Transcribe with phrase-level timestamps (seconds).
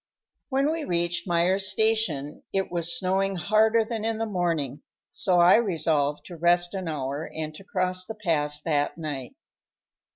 [0.49, 4.81] When we reached Myer's Station it was snowing harder than in the morning,
[5.11, 9.35] so I resolved to rest an hour and to cross the pass that night.